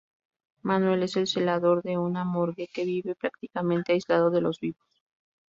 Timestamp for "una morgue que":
1.99-2.85